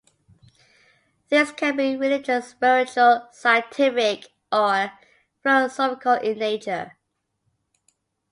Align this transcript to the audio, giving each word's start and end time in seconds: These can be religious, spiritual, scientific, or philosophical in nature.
These 1.29 1.51
can 1.51 1.77
be 1.77 1.95
religious, 1.95 2.47
spiritual, 2.47 3.27
scientific, 3.33 4.25
or 4.51 4.93
philosophical 5.43 6.13
in 6.13 6.39
nature. 6.39 6.93